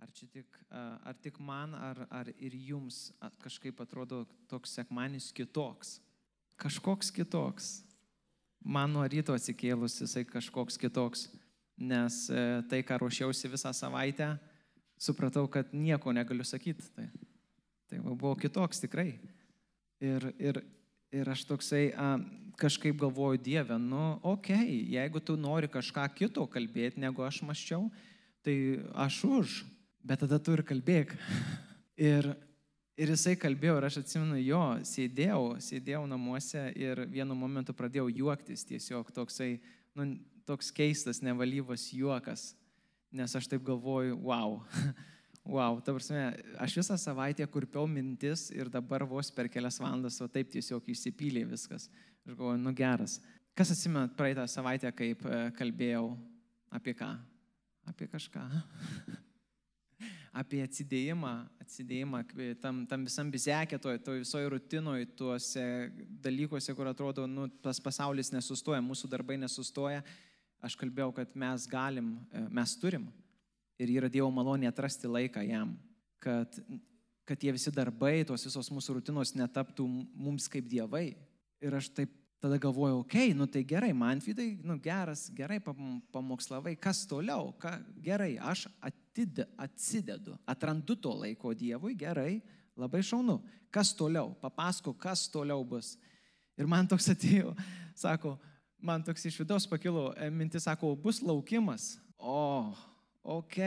[0.00, 3.10] Ar, čia tik, ar tik man, ar, ar ir jums
[3.42, 5.98] kažkaip atrodo toks sekmanis kitoks?
[6.60, 7.68] Kažkoks kitoks.
[8.64, 11.26] Man nuo ryto atsikėlus jisai kažkoks kitoks,
[11.80, 14.34] nes e, tai, ką ruošiausi visą savaitę,
[15.00, 16.84] supratau, kad nieko negaliu sakyti.
[16.96, 17.06] Tai,
[17.88, 19.14] tai buvo kitoks tikrai.
[20.00, 20.60] Ir, ir,
[21.12, 22.14] ir aš toksai a,
[22.60, 27.88] kažkaip galvoju, Dieve, nu, okei, okay, jeigu tu nori kažką kito kalbėti, negu aš maščiau,
[28.44, 28.56] tai
[29.08, 29.60] aš už,
[30.04, 31.14] bet tada tu ir kalbėk.
[32.10, 32.30] ir,
[33.00, 38.64] ir jisai kalbėjo, ir aš atsimenu, jo, sėdėjau, sėdėjau namuose ir vienu momentu pradėjau juoktis,
[38.68, 39.54] tiesiog toksai,
[39.98, 40.12] nu,
[40.48, 42.50] toks keistas, nevalyvas juokas,
[43.14, 44.58] nes aš taip galvoju, wow.
[45.44, 46.24] Wow, ta prasme,
[46.62, 51.46] aš visą savaitę kurpiau mintis ir dabar vos per kelias valandas, o taip tiesiog įsipylė
[51.52, 51.88] viskas.
[52.26, 53.18] Aš galvoju, nu geras.
[53.56, 56.04] Kas atsimena praeitą savaitę, kaip e, kalbėjau
[56.76, 57.10] apie ką?
[57.90, 58.46] Apie kažką.
[60.30, 62.20] apie atsidėjimą, atsidėjimą
[62.62, 65.64] tam, tam visam bizekė, to, to visoje rutinoje, tuose
[66.22, 70.04] dalykuose, kur atrodo, nu, tas pasaulis nesustoja, mūsų darbai nesustoja.
[70.62, 73.08] Aš kalbėjau, kad mes galim, e, mes turim
[73.80, 75.72] ir yra Dievo malonė atrasti laiką jam,
[76.20, 76.58] kad,
[77.24, 81.14] kad tie visi darbai, tos visos mūsų rutinos netaptų mums kaip dievai.
[81.64, 85.58] Ir aš taip tada galvojau, okei, okay, nu tai gerai, man vidai, nu geras, gerai
[86.12, 92.40] pamokslavai, kas toliau, ką, gerai, aš atid, atsidedu, atrandu to laiko Dievui, gerai,
[92.80, 95.98] labai šaunu, kas toliau, papasako, kas toliau bus.
[96.56, 97.52] Ir man toks atėjo,
[97.96, 98.38] sako,
[98.80, 101.98] man toks iš vidaus pakilo e, mintis, sako, bus laukimas.
[102.16, 102.72] O,
[103.20, 103.60] ok,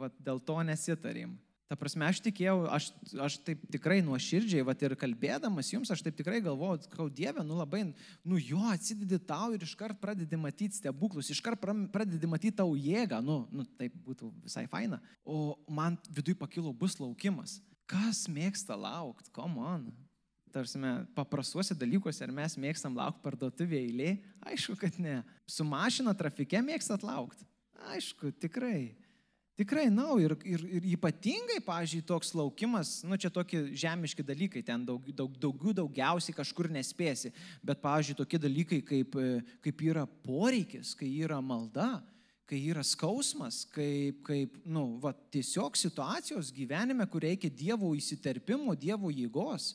[0.00, 1.36] vat, dėl to nesitarim.
[1.68, 2.86] Ta prasme, aš tikėjau, aš,
[3.20, 7.58] aš taip tikrai nuoširdžiai, vat ir kalbėdamas jums, aš taip tikrai galvoju, kau Dieve, nu
[7.58, 7.82] labai,
[8.24, 13.42] nu jo, atsidedi tau ir iškart pradedi matyti stebuklus, iškart pradedi matyti tau jėgą, nu,
[13.52, 14.96] nu taip būtų visai faina.
[15.28, 17.58] O man vidui pakilo bus laukimas.
[17.88, 19.84] Kas mėgsta laukti, come on.
[20.52, 20.80] Tarsi,
[21.12, 24.14] paprastuose dalykuose, ar mes mėgstam laukti parduotuvėje eilė?
[24.48, 25.18] Aišku, kad ne.
[25.44, 27.44] Su mašina trafike mėgstat laukti.
[27.92, 28.96] Aišku, tikrai.
[29.58, 34.84] Tikrai, na, ir, ir, ir ypatingai, pažiūrėjau, toks laukimas, nu čia tokie žemiški dalykai, ten
[34.86, 37.32] daug, daug, daugiau daugiausiai kažkur nespėsi,
[37.66, 39.18] bet, pažiūrėjau, tokie dalykai kaip,
[39.66, 41.96] kaip yra poreikis, kai yra malda,
[42.46, 49.10] kai yra skausmas, kaip, kaip nu, va, tiesiog situacijos gyvenime, kur reikia Dievo įsiterpimo, Dievo
[49.10, 49.72] jėgos.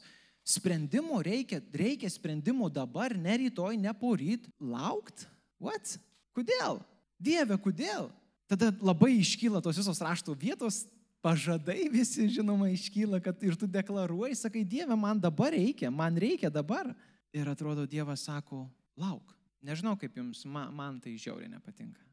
[0.48, 4.48] Sprendimo reikia, reikia sprendimo dabar, ne rytoj, ne poryt.
[4.64, 5.28] Laukt?
[5.60, 5.98] What?
[6.36, 6.80] Kodėl?
[7.20, 8.14] Dieve, kodėl?
[8.50, 10.84] Tada labai iškyla tos visos rašto vietos,
[11.24, 16.52] pažadai visi, žinoma, iškyla, kad ir tu deklaruoji, sakai, Dieve, man dabar reikia, man reikia
[16.52, 16.92] dabar.
[17.34, 18.68] Ir atrodo, Dievas sako,
[19.00, 19.32] lauk.
[19.64, 22.04] Nežinau, kaip jums, man, man tai žiauriai nepatinka.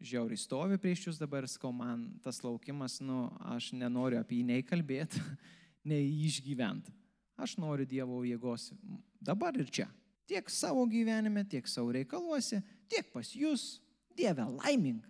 [0.00, 3.26] Žiauriai stovi prieš jūs dabar, sakau, man tas laukimas, nu,
[3.56, 5.20] aš nenoriu apie jį nei kalbėti,
[5.90, 6.92] nei išgyventi.
[7.40, 8.68] Aš noriu Dievo jėgos
[9.16, 9.88] dabar ir čia.
[10.28, 12.60] Tiek savo gyvenime, tiek savo reikaluose,
[12.92, 13.80] tiek pas jūs,
[14.16, 15.00] Dieve, laiming.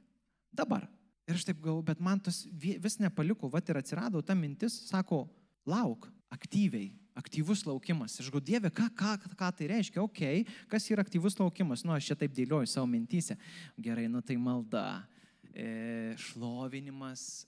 [0.52, 0.88] Dabar.
[1.28, 5.28] Ir aš taip galvoju, bet man tas vis nepaliko, va ir atsirado ta mintis, sako,
[5.68, 8.16] lauk, aktyviai, aktyvus laukimas.
[8.18, 11.94] Aš galvoju, Dieve, ką, ką, ką tai reiškia, okei, okay, kas yra aktyvus laukimas, nu
[11.94, 13.38] aš čia taip dėlioju savo mintysę.
[13.78, 15.04] Gerai, nu tai malda,
[16.20, 17.46] šlovinimas,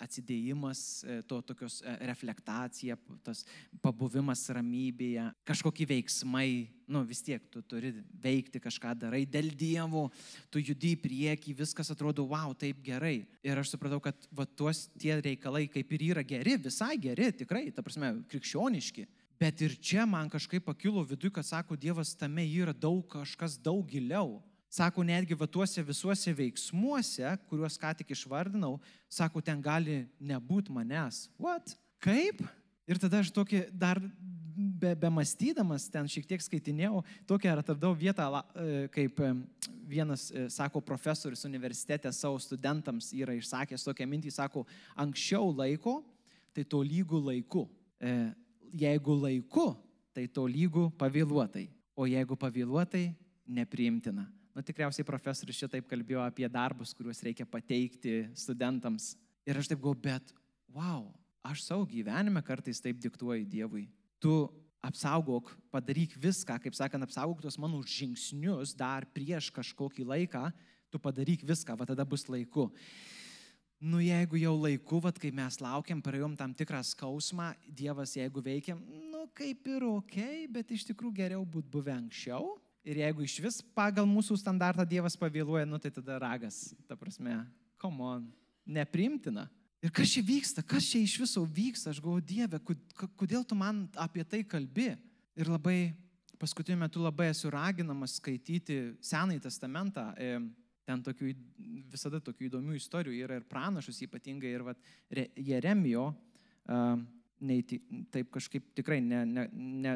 [0.00, 3.44] atsidėjimas, e, to tokios e, reflektacija, tas
[3.82, 7.92] pabuvimas ramybėje, kažkokie veiksmai, nu vis tiek tu turi
[8.22, 10.04] veikti kažką darai dėl dievų,
[10.50, 13.22] tu judi į priekį, viskas atrodo, wow, taip gerai.
[13.46, 17.68] Ir aš supratau, kad va tuos tie reikalai kaip ir yra geri, visai geri, tikrai,
[17.74, 19.06] ta prasme, krikščioniški.
[19.40, 23.86] Bet ir čia man kažkaip pakilo viduje, kad sako, Dievas tame yra daug kažkas daug
[23.88, 24.42] giliau.
[24.70, 28.76] Sako, netgi va tuose visuose veiksmuose, kuriuos ką tik išvardinau,
[29.10, 31.24] sako, ten gali nebūti manęs.
[31.42, 31.74] What?
[31.98, 32.44] Kaip?
[32.86, 33.98] Ir tada aš tokį dar
[34.56, 39.32] be, be mąstydamas, ten šiek tiek skaitinėjau, tokią atradau vietą, e, kaip e,
[39.90, 46.00] vienas, e, sako, profesorius universitete savo studentams yra išsakęs tokią mintį, sako, anksčiau laiko,
[46.54, 47.66] tai to lygų laiku.
[48.70, 49.66] Jeigu laiku,
[50.14, 51.66] tai to lygų pavėluotai,
[51.98, 53.10] o jeigu pavėluotai,
[53.50, 54.24] nepriimtina.
[54.54, 59.12] Nu, tikriausiai profesorius šitaip kalbėjo apie darbus, kuriuos reikia pateikti studentams.
[59.46, 60.32] Ir aš taip galvoju, bet,
[60.74, 61.04] wow,
[61.46, 63.86] aš savo gyvenime kartais taip diktuoju Dievui.
[64.20, 64.34] Tu
[64.82, 70.48] apsaugok, padaryk viską, kaip sakant, apsaugok tos mano žingsnius dar prieš kažkokį laiką,
[70.90, 72.70] tu padaryk viską, va tada bus laiku.
[73.80, 78.82] Nu jeigu jau laiku, va kai mes laukiam, praėjom tam tikrą skausmą, Dievas jeigu veikiam,
[79.12, 80.18] nu kaip ir ok,
[80.52, 85.16] bet iš tikrųjų geriau būtų buvę anksčiau, Ir jeigu iš vis pagal mūsų standartą Dievas
[85.20, 87.42] pavėluoja, nu tai tada ragas, ta prasme,
[87.80, 88.22] come on,
[88.64, 89.46] neprimtina.
[89.84, 92.60] Ir kas čia vyksta, kas čia iš viso vyksta, aš galvoju, Dieve,
[93.20, 94.90] kodėl tu man apie tai kalbi?
[95.36, 95.92] Ir labai,
[96.40, 100.10] paskutiniu metu labai esu raginamas skaityti Senąjį testamentą.
[100.20, 100.40] E,
[100.88, 101.30] ten tokių,
[101.92, 104.80] visada tokių įdomių istorijų yra ir pranašus ypatingai, ir vat,
[105.36, 106.96] Jeremijo, uh,
[107.40, 107.80] neįti,
[108.12, 109.94] taip kažkaip tikrai ne, ne, ne,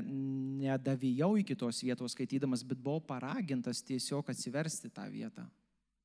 [0.64, 5.44] nedavėjau iki tos vietos skaitydamas, bet buvau paragintas tiesiog atsiversti tą vietą.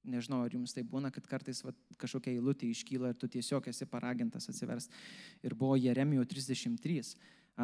[0.09, 3.87] Nežinau, ar jums tai būna, kad kartais va, kažkokia eilutė iškyla ir tu tiesiog esi
[3.89, 4.95] paragintas atsiversti.
[5.43, 7.15] Ir buvo Jeremijo 33.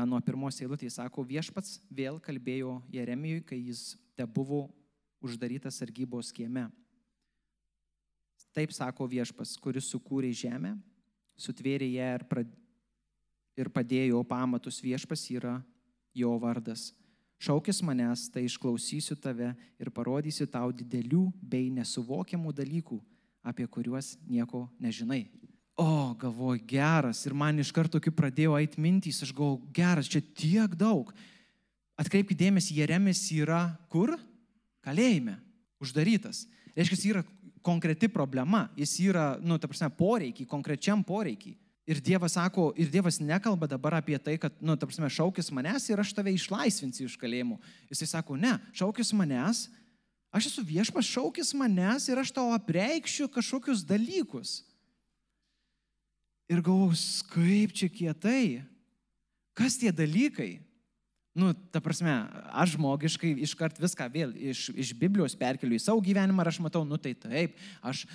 [0.06, 4.66] Nuo pirmos eilutės sako, viešpats vėl kalbėjo Jeremijui, kai jis te buvo
[5.24, 6.68] uždarytas sargybos kieme.
[8.56, 10.76] Taip sako viešpas, kuris sukūrė žemę,
[11.40, 12.52] sutvėrė ją ir, prad...
[13.58, 15.58] ir padėjo pamatus viešpas yra
[16.16, 16.92] jo vardas.
[17.42, 23.00] Šaukis manęs, tai išklausysiu tave ir parodysiu tau didelių bei nesuvokiamų dalykų,
[23.44, 25.26] apie kuriuos nieko nežinai.
[25.76, 27.26] O, galvoju, geras.
[27.28, 31.12] Ir man iš karto, kai pradėjau eiti mintys, aš galvoju, geras, čia tiek daug.
[32.00, 34.14] Atkreipkite dėmesį, Jeremis yra kur?
[34.86, 35.36] Kalėjime.
[35.84, 36.46] Uždarytas.
[36.76, 37.26] Reiškia, jis yra
[37.66, 41.58] konkreti problema, jis yra, nu, ta prasme, poreikiai, konkrečiam poreikiai.
[41.86, 45.86] Ir Dievas sako, ir Dievas nekalba dabar apie tai, kad, nu, ta prasme, šaukis manęs
[45.92, 47.60] ir aš tave išlaisvinsiu iš kalėjimų.
[47.94, 49.68] Jisai sako, ne, šaukis manęs,
[50.34, 54.64] aš esu viešpas, šaukis manęs ir aš tau apreikščiu kažkokius dalykus.
[56.50, 58.66] Ir gaus, kaip čia kietai,
[59.58, 60.58] kas tie dalykai?
[61.36, 62.14] Nu, ta prasme,
[62.56, 66.86] aš žmogiškai iškart viską vėl iš, iš Biblijos perkeliu į savo gyvenimą ir aš matau,
[66.88, 68.06] nu tai taip, aš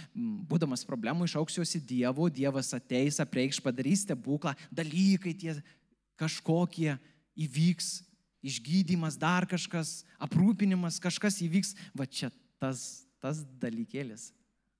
[0.49, 5.53] būdamas problemų išauksiuosi Dievu, Dievas ateis, apreikš, padarys stebuklą, dalykai tie
[6.17, 6.95] kažkokie
[7.37, 7.91] įvyks,
[8.41, 14.31] išgydymas, dar kažkas, aprūpinimas, kažkas įvyks, va čia tas, tas dalykėlis.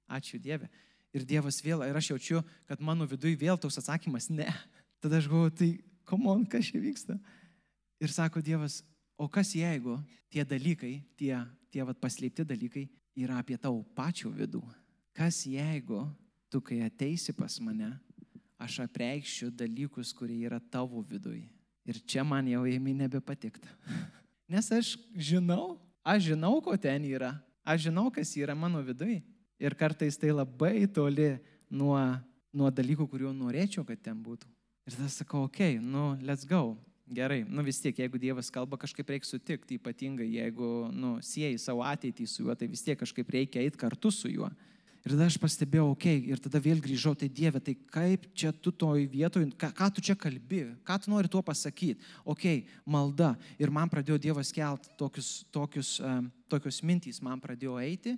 [0.09, 0.71] Ačiū Dieve.
[1.13, 2.41] Ir Dievas vėl, ir aš jaučiu,
[2.71, 4.49] kad mano viduje vėl toks atsakymas ne.
[5.05, 5.71] Tada aš galvoju, tai
[6.09, 7.19] komon, kas čia vyksta?
[8.01, 8.81] Ir sako Dievas,
[9.21, 9.99] o kas jeigu
[10.33, 11.35] tie dalykai, tie,
[11.69, 12.87] tie vat, paslėpti dalykai
[13.21, 14.63] yra apie tavo pačių vidų?
[15.13, 16.07] Kas jeigu
[16.49, 17.93] tu, kai ateisi pas mane,
[18.61, 21.47] aš apreikščiau dalykus, kurie yra tavo viduje.
[21.85, 23.69] Ir čia man jau ėmė nebepatikti.
[24.51, 27.35] Nes aš žinau, aš žinau, ko ten yra.
[27.65, 29.21] Aš žinau, kas yra mano viduje.
[29.61, 31.35] Ir kartais tai labai toli
[31.69, 31.97] nuo,
[32.53, 34.49] nuo dalykų, kuriuo norėčiau, kad ten būtų.
[34.89, 36.79] Ir tada sakau, okei, okay, nu, let's go.
[37.11, 41.83] Gerai, nu vis tiek, jeigu Dievas kalba, kažkaip reikia sutikti, ypatingai jeigu, nu, siejai savo
[41.83, 44.47] ateitį su juo, tai vis tiek kažkaip reikia eiti kartu su juo.
[45.01, 48.53] Ir tada aš pastebėjau, okei, okay, ir tada vėl grįžau, tai Dieve, tai kaip čia
[48.53, 52.81] tu toj vietoj, ką, ką tu čia kalbi, ką tu nori tuo pasakyti, okei, okay,
[52.85, 53.33] malda.
[53.59, 58.15] Ir man pradėjo Dievas kelt tokius, tokius, um, tokius mintys, man pradėjo eiti.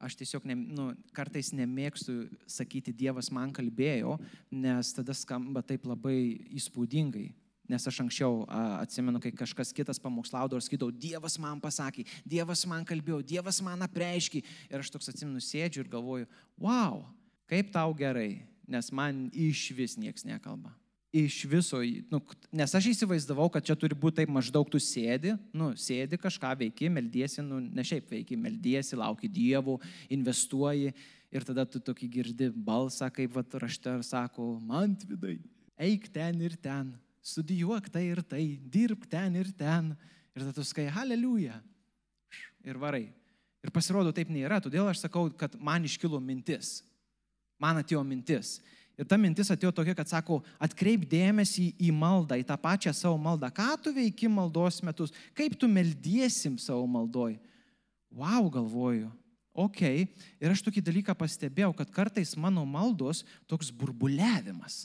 [0.00, 4.16] Aš tiesiog ne, nu, kartais nemėgstu sakyti, Dievas man kalbėjo,
[4.54, 6.18] nes tada skamba taip labai
[6.56, 7.34] įspūdingai.
[7.70, 12.66] Nes aš anksčiau a, atsimenu, kai kažkas kitas pamokslaudavo ir skaitau, Dievas man pasakė, Dievas
[12.68, 14.42] man kalbėjo, Dievas man apreiškė.
[14.68, 16.28] Ir aš toks atsimenu, sėdžiu ir galvoju,
[16.60, 17.00] wow,
[17.48, 20.74] kaip tau gerai, nes man iš vis niekas nekalba.
[21.14, 21.78] Iš viso,
[22.10, 22.18] nu,
[22.50, 26.88] nes aš įsivaizdavau, kad čia turi būti taip maždaug tu sėdi, nu, sėdi kažką veiki,
[26.90, 29.76] meldiesi, nu, ne šiaip veiki, meldiesi, lauki dievų,
[30.16, 30.90] investuoji
[31.34, 35.38] ir tada tu tokį girdi balsą, kaip va rašte sako, man vidai,
[35.78, 36.90] eik ten ir ten,
[37.24, 39.94] studijuok tai ir tai, dirbk ten ir ten.
[40.34, 41.56] Ir tada tu skai, aleliuja.
[42.66, 43.06] Ir varai.
[43.64, 44.60] Ir pasirodo, taip nėra.
[44.60, 46.82] Todėl aš sakau, kad man iškilo mintis.
[47.60, 48.58] Man atėjo mintis.
[48.98, 53.16] Ir ta mintis atėjo tokia, kad sako, atkreip dėmesį į maldą, į tą pačią savo
[53.18, 53.48] maldą.
[53.54, 55.14] Ką tu veiki maldos metus?
[55.34, 57.38] Kaip tu meldiesim savo maldoj?
[58.14, 59.08] Wow, galvoju.
[59.54, 59.82] Ok.
[60.42, 64.84] Ir aš tokį dalyką pastebėjau, kad kartais mano maldos toks burbuliavimas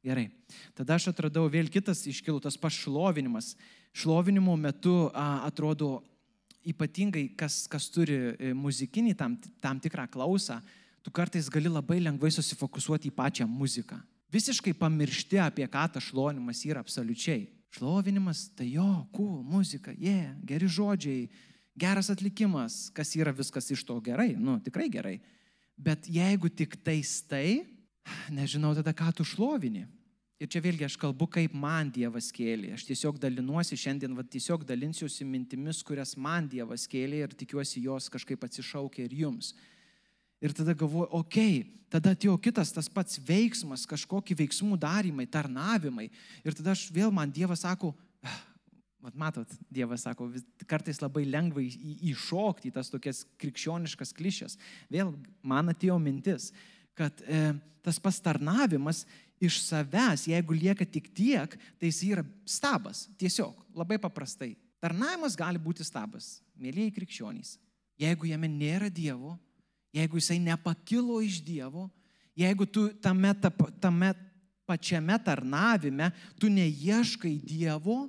[0.00, 0.30] Gerai.
[0.72, 3.52] Tada aš atradau vėl kitas iškilutas pašlovinimas.
[3.92, 5.98] Šlovinimo metu a, atrodo
[6.64, 10.60] ypatingai, kas, kas turi e, muzikinį tam, tam tikrą klausą,
[11.04, 13.98] tu kartais gali labai lengvai susifokusuoti į pačią muziką.
[14.32, 17.48] Visiškai pamiršti, apie ką tas šlovinimas yra absoliučiai.
[17.74, 21.28] Šlovinimas tai jo, cool, muzika, jie, yeah, geri žodžiai,
[21.78, 25.18] geras atlikimas, kas yra viskas iš to gerai, nu tikrai gerai.
[25.80, 27.62] Bet jeigu tik tais tai,
[28.32, 29.86] nežinau tada, ką tu šlovini.
[30.40, 32.72] Ir čia vėlgi aš kalbu, kaip man Dievas kėlė.
[32.72, 38.08] Aš tiesiog dalinuosi šiandien, va, tiesiog dalinsiuosi mintimis, kurias man Dievas kėlė ir tikiuosi jos
[38.12, 39.52] kažkaip atsišaukia ir jums.
[40.40, 46.08] Ir tada galvoju, okei, okay, tada atėjo kitas tas pats veiksmas, kažkokie veiksmų darimai, tarnavimai.
[46.40, 47.92] Ir tada aš vėl man Dievas sako,
[49.00, 50.26] Vat matot, Dievas sako,
[50.68, 54.58] kartais labai lengva įšokti į tas tokias krikščioniškas klišės.
[54.92, 56.50] Vėl man atėjo mintis,
[56.98, 57.52] kad e,
[57.84, 59.04] tas pastarnavimas
[59.40, 63.06] iš savęs, jeigu lieka tik tiek, tai jis yra stabas.
[63.20, 64.52] Tiesiog, labai paprastai.
[64.80, 67.56] Tarnavimas gali būti stabas, mėlyjei krikščionys.
[68.00, 69.34] Jeigu jame nėra Dievo,
[69.92, 71.88] jeigu jisai nepakilo iš Dievo,
[72.36, 73.32] jeigu tu tame,
[73.80, 74.14] tame
[74.68, 76.08] pačiame tarnavime,
[76.40, 78.06] tu neieškai Dievo,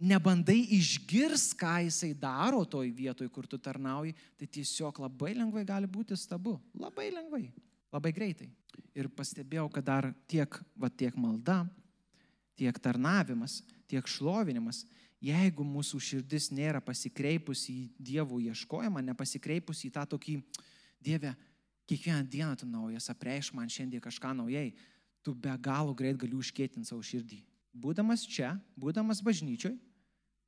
[0.00, 5.88] nebandai išgirs, ką jisai daro toj vietoj, kur tu tarnauji, tai tiesiog labai lengvai gali
[5.90, 6.56] būti stabu.
[6.78, 7.46] Labai lengvai,
[7.94, 8.50] labai greitai.
[8.94, 11.62] Ir pastebėjau, kad dar tiek, va, tiek malda,
[12.58, 14.84] tiek tarnavimas, tiek šlovinimas,
[15.24, 20.38] jeigu mūsų širdis nėra pasikreipusi į dievų ieškojimą, nepasikreipusi į tą tokį,
[21.04, 21.34] Dieve,
[21.84, 24.72] kiekvieną dieną tu naujas, apreiš man šiandien kažką naujai,
[25.20, 27.42] tu be galo greit gali užkėtinti savo širdį.
[27.76, 29.74] Būdamas čia, būdamas bažnyčioj,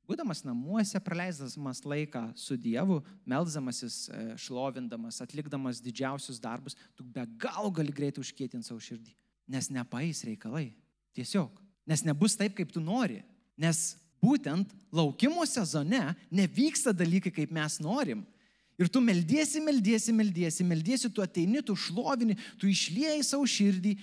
[0.07, 7.71] Būdamas namuose, praleisdamas laiką su Dievu, melzdamasis, e, šlovindamas, atlikdamas didžiausius darbus, tu be galo
[7.75, 9.11] gali greitai užkėtinti savo širdį.
[9.51, 10.69] Nes nepais reikalai.
[11.15, 11.59] Tiesiog.
[11.87, 13.19] Nes nebus taip, kaip tu nori.
[13.59, 18.23] Nes būtent laukimo sezone nevyksta dalykai, kaip mes norim.
[18.77, 23.95] Ir tu meldiesi, meldiesi, meldiesi, meldiesi, tu ateini, tu šlovini, tu išlieji savo širdį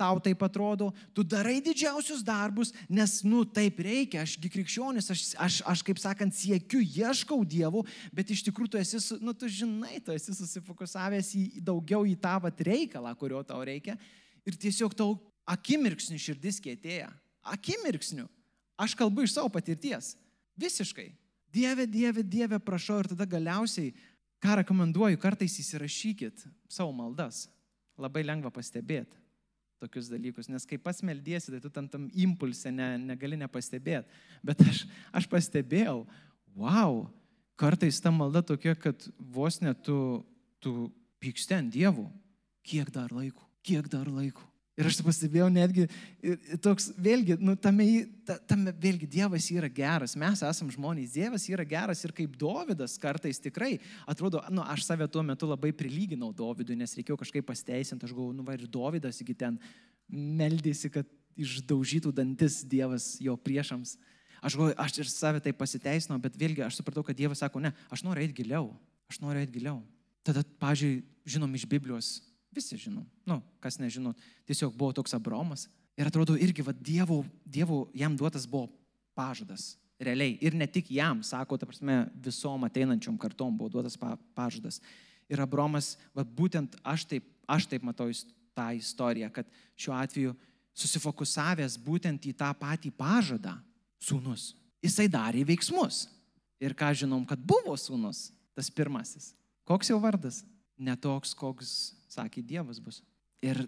[0.00, 5.58] tau taip atrodo, tu darai didžiausius darbus, nes, nu, taip reikia, ašgi krikščionis, aš, aš,
[5.68, 7.84] aš, kaip sakant, siekiu, ieškau dievų,
[8.16, 12.38] bet iš tikrųjų tu esi, nu, tu žinai, tu esi susifokusavęs į daugiau į tą
[12.46, 13.98] vat reikalą, kurio tau reikia
[14.48, 15.18] ir tiesiog tau
[15.50, 17.10] akimirksniu širdis kėtėja.
[17.52, 18.28] Akimirksniu.
[18.80, 20.14] Aš kalbu iš savo patirties.
[20.60, 21.10] Visiškai.
[21.52, 23.92] Dieve, Dieve, Dieve, prašau ir tada galiausiai,
[24.40, 27.48] ką rekomenduoju, kartais įsirašykit savo maldas.
[28.00, 29.18] Labai lengva pastebėti
[29.80, 34.20] tokius dalykus, nes kai pats meldiesi, tai tu tam tam impulse ne, negali nepastebėti.
[34.44, 34.84] Bet aš,
[35.16, 36.02] aš pastebėjau,
[36.58, 37.06] wow,
[37.60, 39.98] kartais ta malda tokia, kad vos net tu,
[40.60, 40.90] tu
[41.22, 42.06] pyksti ant dievų,
[42.66, 44.49] kiek dar laiko, kiek dar laiko.
[44.78, 45.84] Ir aš pastebėjau netgi,
[46.62, 47.84] toks, vėlgi, nu, tame,
[48.48, 53.42] tame, vėlgi, Dievas yra geras, mes esame žmonės, Dievas yra geras ir kaip Dovydas kartais
[53.42, 53.74] tikrai,
[54.08, 58.38] atrodo, nu, aš save tuo metu labai prilyginau Dovydui, nes reikėjo kažkaip pasteisinti, aš galvoju,
[58.38, 59.58] nu, va ir Dovydas iki ten
[60.08, 61.10] meldėsi, kad
[61.40, 63.98] išdaužytų dantis Dievas jo priešams.
[64.40, 67.74] Aš galvoju, aš ir save tai pasiteisinau, bet vėlgi aš supratau, kad Dievas sako, ne,
[67.92, 68.70] aš noriu eiti giliau,
[69.12, 69.80] aš noriu eiti giliau.
[70.24, 72.08] Tada, pažiūrėjau, žinom iš Biblijos,
[72.54, 73.04] Visi žinom.
[73.26, 74.18] Nu, kas nežinot.
[74.48, 75.68] Tiesiog buvo toks Abromas.
[75.98, 78.68] Ir atrodo, irgi va, dievo, dievo jam duotas buvo
[79.14, 79.76] pažadas.
[80.00, 80.38] Realiai.
[80.40, 84.80] Ir ne tik jam, sako, ta prasme, visom ateinančiom kartom buvo duotas pa, pažadas.
[85.30, 88.08] Ir Abromas, va, būtent aš taip, aš taip matau
[88.56, 90.34] tą istoriją, kad šiuo atveju
[90.80, 93.54] susifokusavęs būtent į tą patį pažadą,
[94.02, 94.54] sūnus.
[94.80, 96.06] Jisai darė veiksmus.
[96.60, 99.32] Ir ką žinom, kad buvo sūnus, tas pirmasis.
[99.68, 100.42] Koks jo vardas?
[100.80, 103.00] Netoks, koks sakė Dievas bus.
[103.44, 103.62] Ir,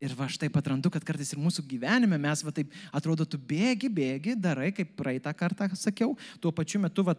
[0.00, 3.38] ir va aš taip atrandu, kad kartais ir mūsų gyvenime mes va taip atrodo, tu
[3.38, 7.16] bėgi, bėgi, darai, kaip praeitą kartą sakiau, tuo pačiu metu va,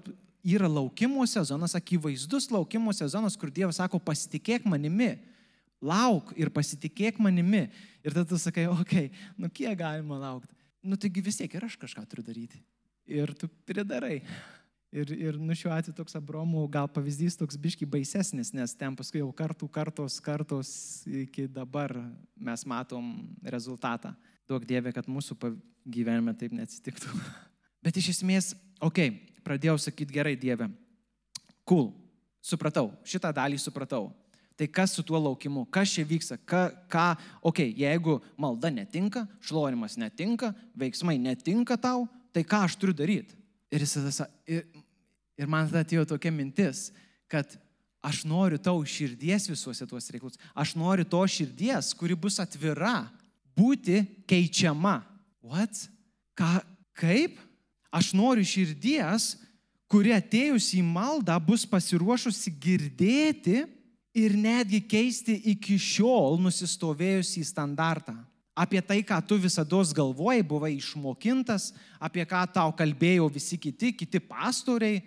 [0.47, 5.13] yra laukimo sezonas, akivaizdus laukimo sezonas, kur Dievas sako, pasitikėk manimi,
[5.81, 7.67] lauk ir pasitikėk manimi.
[8.01, 10.53] Ir tada tu sakai, okei, okay, nu kiek galima laukti?
[10.87, 12.61] Nu taigi vis tiek ir aš kažką turiu daryti.
[13.07, 14.21] Ir tu pridarai.
[14.95, 19.19] Ir, ir nu šiuo atveju toks Abromų gal pavyzdys toks biški baisesnis, nes ten paskui
[19.19, 20.69] jau kartų, kartos, kartos
[21.03, 21.91] iki dabar
[22.39, 23.09] mes matom
[23.43, 24.13] rezultatą.
[24.47, 25.35] Duok Dieve, kad mūsų
[25.83, 27.11] gyvenime taip neatsitiktų.
[27.83, 30.69] Bet iš esmės, okei, okay, pradėjau sakyti gerai Dieve.
[31.67, 31.91] Cool,
[32.39, 34.07] supratau, šitą dalį supratau.
[34.57, 37.09] Tai kas su tuo laukimu, kas čia vyksta, ką, ką
[37.43, 43.35] okei, okay, jeigu malda netinka, šlorimas netinka, veiksmai netinka tau, tai ką aš turiu daryti?
[43.73, 44.65] Ir, jis, ir,
[45.37, 46.87] ir man tada atėjo tokia mintis,
[47.27, 47.57] kad
[48.05, 50.39] aš noriu tau širdies visuose tuos reikalus.
[50.55, 53.09] Aš noriu to širdies, kuri bus atvira,
[53.57, 55.01] būti keičiama.
[55.43, 55.87] What?
[56.37, 56.61] Ką,
[56.97, 57.41] kaip?
[57.91, 59.35] Aš noriu širdies,
[59.91, 63.63] kuri atėjus į maldą bus pasiruošusi girdėti
[64.17, 68.15] ir netgi keisti iki šiol nusistovėjusį standartą
[68.57, 74.19] apie tai, ką tu visada galvojai, buvai išmokintas, apie ką tau kalbėjo visi kiti, kiti
[74.19, 75.03] pastoriai,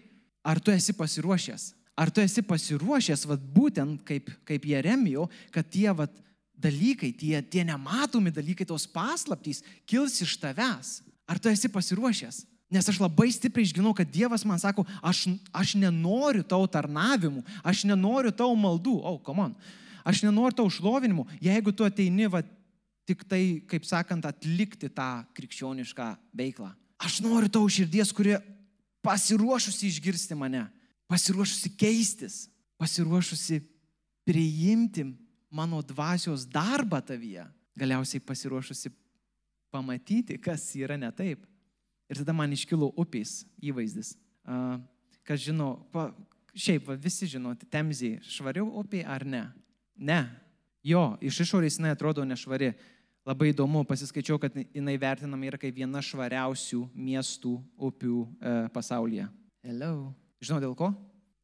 [0.46, 1.74] ar tu esi pasiruošęs?
[1.98, 6.14] Ar tu esi pasiruošęs, vat, būtent kaip, kaip Jeremijo, kad tie vat,
[6.60, 11.00] dalykai, tie, tie nematomi dalykai, tos paslaptys kils iš tavęs.
[11.28, 12.44] Ar tu esi pasiruošęs?
[12.70, 17.82] Nes aš labai stipriai išginau, kad Dievas man sako, aš, aš nenoriu tau tarnavimų, aš
[17.88, 19.56] nenoriu tau maldų, o, oh, come on,
[20.06, 22.44] aš nenoriu tau šlovinimų, jeigu tu ateini, va,
[23.08, 26.70] tik tai, kaip sakant, atlikti tą krikščionišką veiklą.
[27.00, 28.36] Aš noriu tau širdies, kurie
[29.04, 30.66] pasiruošusi išgirsti mane,
[31.10, 32.42] pasiruošusi keistis,
[32.80, 33.60] pasiruošusi
[34.28, 35.06] priimti
[35.50, 37.46] mano dvasios darbą tavyje,
[37.78, 38.92] galiausiai pasiruošusi
[39.70, 41.46] pamatyti, kas yra ne taip.
[42.10, 44.16] Ir tada man iškilo upės įvaizdis.
[45.26, 46.08] Kas žino, pa,
[46.58, 49.44] šiaip va, visi žino, temzė švari upė ar ne?
[49.96, 50.20] Ne.
[50.86, 52.72] Jo, iš išorės jinai atrodo nešvari.
[53.28, 59.26] Labai įdomu, pasiskaičiau, kad jinai vertinama yra kaip viena švariausių miestų upių e, pasaulyje.
[59.66, 60.14] Hello.
[60.40, 60.88] Žinau dėl ko?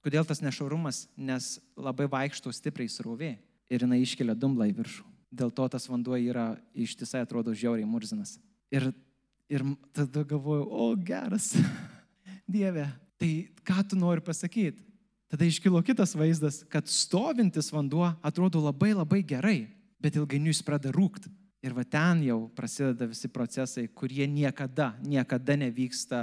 [0.01, 1.05] Kodėl tas nešvarumas?
[1.21, 3.35] Nes labai vaikšto stipriai srovė
[3.69, 5.05] ir jinai iškelia dumblą į viršų.
[5.37, 8.39] Dėl to tas vanduo yra ištisai atrodo žiauriai murzinas.
[8.73, 8.89] Ir
[9.47, 9.63] Ir
[9.95, 11.55] tada galvoju, o geras,
[12.51, 12.87] Dieve,
[13.19, 14.83] tai ką tu nori pasakyti?
[15.27, 19.67] Tada iškilo kitas vaizdas, kad stovintis vanduo atrodo labai labai gerai,
[19.99, 21.33] bet ilgainiui jis pradeda rūkti.
[21.67, 26.21] Ir va ten jau prasideda visi procesai, kurie niekada, niekada nevyksta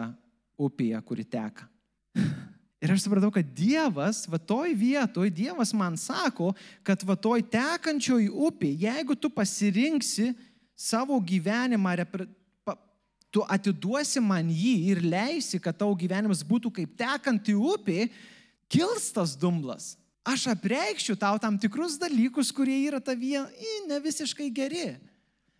[0.55, 1.67] upėje, kuri teka.
[2.83, 6.51] Ir aš supratau, kad Dievas, va toj vietoj, Dievas man sako,
[6.83, 10.33] kad va toj tekančioj upė, jeigu tu pasirinksi
[10.75, 11.93] savo gyvenimą
[13.33, 18.05] tu atiduosi man jį ir leisi, kad tavo gyvenimas būtų kaip tekanti upė,
[18.71, 19.93] kils tas dumblas.
[20.23, 23.43] Aš apreikščiau tau tam tikrus dalykus, kurie yra tavyje
[23.89, 24.93] ne visiškai geri,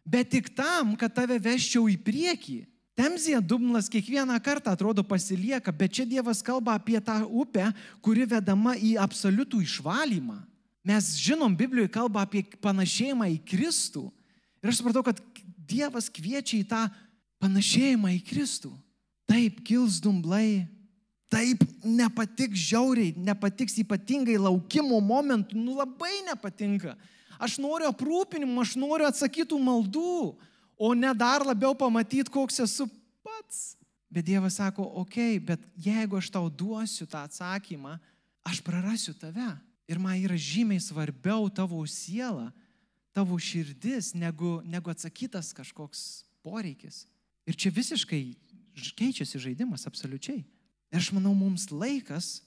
[0.07, 2.61] bet tik tam, kad tave veščiau į priekį.
[2.93, 7.71] Temzija dumblas kiekvieną kartą atrodo pasilieka, bet čia Dievas kalba apie tą upę,
[8.05, 10.37] kuri vedama į absoliutų išvalymą.
[10.85, 14.05] Mes žinom, Biblijoje kalba apie panašėjimą į Kristų.
[14.61, 15.19] Ir aš supratau, kad
[15.57, 16.83] Dievas kviečia į tą
[17.41, 18.71] panašėjimą į Kristų.
[19.25, 20.67] Taip kils dumblai,
[21.33, 26.95] taip nepatiks žiauriai, nepatiks ypatingai laukimo momentų, nu labai nepatinka.
[27.41, 30.33] Aš noriu aprūpinimų, aš noriu atsakytų maldų,
[30.77, 32.87] o ne dar labiau pamatyti, koks esu
[33.25, 33.73] pats.
[34.13, 37.97] Bet Dievas sako, okei, okay, bet jeigu aš tau duosiu tą atsakymą,
[38.45, 39.49] aš prarasiu tave.
[39.89, 42.51] Ir man yra žymiai svarbiau tavo siela,
[43.13, 47.03] tavo širdis, negu, negu atsakytas kažkoks poreikis.
[47.49, 48.21] Ir čia visiškai
[48.95, 50.45] keičiasi žaidimas absoliučiai.
[50.93, 52.37] Ir aš manau, mums laikas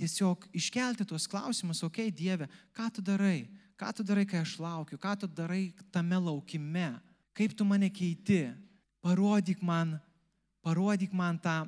[0.00, 3.48] tiesiog iškelti tuos klausimus, okei, okay, Dieve, ką tu darai,
[3.80, 6.92] ką tu darai, kai aš laukiu, ką tu darai tame laukime,
[7.36, 8.46] kaip tu mane keiti,
[9.04, 9.96] parodyk man,
[10.64, 11.64] parodyk man tą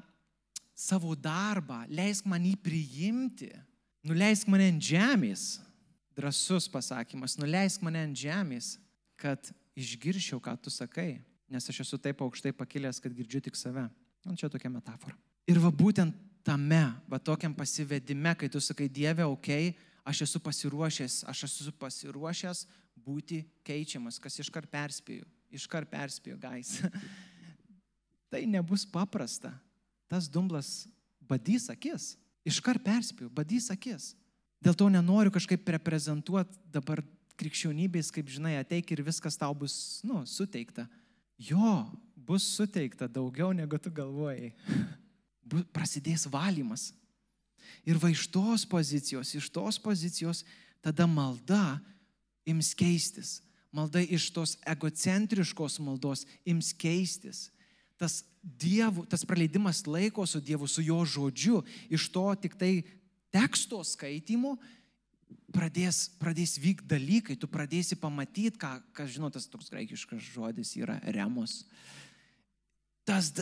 [0.76, 3.50] savo darbą, leisk man jį priimti,
[4.04, 5.58] nuleisk mane ant žemės,
[6.16, 8.76] drasus pasakymas, nuleisk mane ant žemės,
[9.16, 11.22] kad išgirščiau, ką tu sakai
[11.52, 13.84] nes aš esu taip aukštai pakilęs, kad girdžiu tik save.
[14.24, 15.16] Man čia tokia metafora.
[15.50, 16.14] Ir va būtent
[16.46, 19.72] tame, va tokiam pasivedime, kai tu sakai, Dieve, okay,
[20.06, 22.64] aš esu pasiruošęs, aš esu pasiruošęs
[23.02, 26.78] būti keičiamas, kas iškart perspėjau, iškart perspėjau, gais.
[28.32, 29.52] tai nebus paprasta.
[30.10, 30.84] Tas dumblas
[31.24, 32.12] badys akis.
[32.46, 34.12] Iškart perspėjau, badys akis.
[34.62, 37.00] Dėl to nenoriu kažkaip reprezentuoti dabar
[37.40, 40.86] krikščionybės, kaip žinai, ateik ir viskas tau bus, nu, suteikta
[41.42, 44.52] jo bus suteikta daugiau negu tu galvojai.
[45.74, 46.90] Prasidės valymas.
[47.86, 50.44] Ir va iš tos pozicijos, iš tos pozicijos
[50.84, 51.80] tada malda
[52.48, 53.40] ims keistis.
[53.72, 57.48] Malda iš tos egocentriškos maldos ims keistis.
[57.96, 62.72] Tas, dievų, tas praleidimas laiko su Dievu, su jo žodžiu, iš to tik tai
[63.32, 64.56] teksto skaitimo
[65.54, 70.98] pradės, pradės vykti dalykai, tu pradėsi pamatyti, ką, kas žinot, tas toks graikiškas žodis yra
[71.14, 71.62] remus.
[73.04, 73.32] Tas,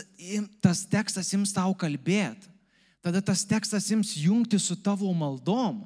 [0.61, 2.49] tas tekstas ims tau kalbėti.
[3.01, 5.81] Tada tas tekstas ims jungti su tavo maldom.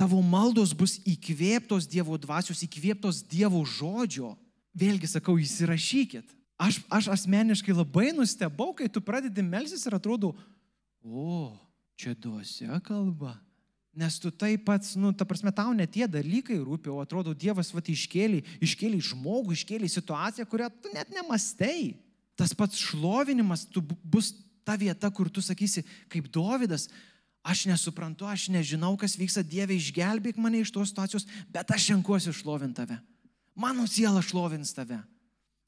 [0.00, 4.32] Tavo maldos bus įkvėptos Dievo dvasios, įkvėptos Dievo žodžio.
[4.76, 6.36] Vėlgi sakau, įsirašykit.
[6.60, 10.34] Aš, aš asmeniškai labai nustebau, kai tu pradedi melsis ir atrodo,
[11.00, 11.52] o,
[11.96, 13.38] čia duose kalba.
[13.96, 17.72] Nes tu taip pats, nu, ta prasme, tau net tie dalykai rūpi, o atrodo, Dievas
[17.74, 21.96] va iškėlė, iškėlė žmogų, iškėlė situaciją, kurią tu net nemastai.
[22.40, 24.32] Tas pats šlovinimas tu bus
[24.64, 26.88] ta vieta, kur tu sakysi, kaip Dovydas,
[27.44, 32.32] aš nesuprantu, aš nežinau, kas vyksta, Dieve, išgelbėk mane iš tos situacijos, bet aš renkuosi
[32.36, 33.00] šlovinti tave.
[33.56, 35.00] Mano siela šlovins tave.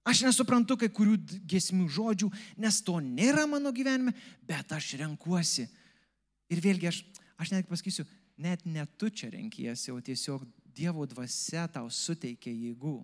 [0.09, 1.15] Aš nesuprantu kai kurių
[1.47, 4.15] gesmių žodžių, nes to nėra mano gyvenime,
[4.49, 5.69] bet aš renkuosi.
[6.51, 7.05] Ir vėlgi aš
[7.43, 8.07] aš net pasakysiu,
[8.39, 13.03] net ne tu čia renkiesi, o tiesiog Dievo dvasia tau suteikia jėgų.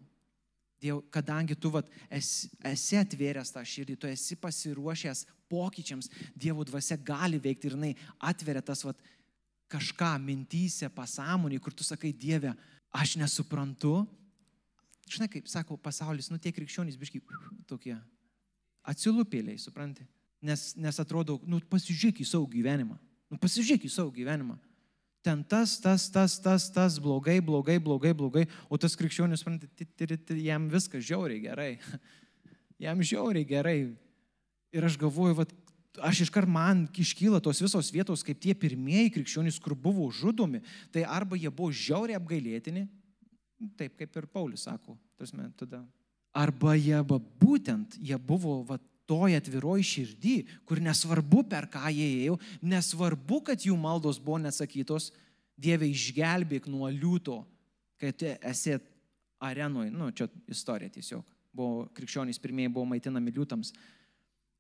[0.79, 6.97] Diev, kadangi tu vat, esi, esi atvėręs tą širdį, tu esi pasiruošęs pokyčiams, Dievo dvasia
[6.97, 7.95] gali veikti ir jinai
[8.31, 9.01] atveria tas vat,
[9.69, 12.55] kažką mintysė, pasąmonį, kur tu sakai, Dieve,
[12.95, 14.07] aš nesuprantu.
[15.09, 17.21] Žinai, kaip sako pasaulis, nu tie krikščionys biški
[17.69, 17.97] tokie
[18.89, 20.07] atsilupėliai, supranti?
[20.45, 22.97] Nes, nes atrodo, nu pasižiūrėk į savo gyvenimą.
[23.29, 24.57] Nu pasižiūrėk į savo gyvenimą
[25.23, 29.45] ten tas, tas, tas, tas, tas, blogai, blogai, blogai, blogai, o tas krikščionis,
[30.39, 31.73] jam viskas žiauriai gerai.
[32.79, 33.79] Jam žiauriai gerai.
[34.71, 35.53] Ir aš galvoju, vat,
[36.07, 40.61] aš iškart man iškyla tos visos vietos, kaip tie pirmieji krikščionys, kur buvo žudomi,
[40.95, 42.85] tai arba jie buvo žiauriai apgailėtini,
[43.81, 45.83] taip kaip ir Paulius sako, tasme, tada.
[46.37, 50.37] Arba jie, va, būtent, jie buvo va, toj atviroj širdį,
[50.69, 55.13] kur nesvarbu, per ką jie ėjo, nesvarbu, kad jų maldos buvo nesakytos,
[55.59, 57.41] Dieve išgelbėk nuo liūto,
[57.99, 58.13] kai
[58.47, 58.77] esi
[59.43, 63.73] arenoje, nu, čia istorija tiesiog, buvo krikščionys pirmieji buvo maitinami liūtams.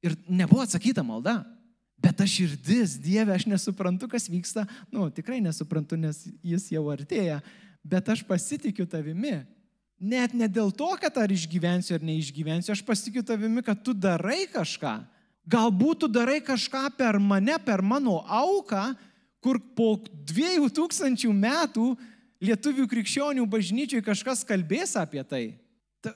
[0.02, 1.36] Ir nebuvo atsakyta malda,
[2.02, 7.38] bet aš širdis, Dieve, aš nesuprantu, kas vyksta, nu, tikrai nesuprantu, nes jis jau artėja,
[7.86, 9.36] bet aš pasitikiu tavimi
[9.98, 14.46] Net ne dėl to, kad ar išgyvensiu ar neišgyvensiu, aš pasitikiu tavimi, kad tu darai
[14.46, 14.94] kažką.
[15.48, 18.92] Galbūt tu darai kažką per mane, per mano auką,
[19.42, 19.96] kur po
[20.28, 21.88] dviejų tūkstančių metų
[22.44, 25.42] lietuvių krikščionių bažnyčiai kažkas kalbės apie tai.
[26.04, 26.12] Ta,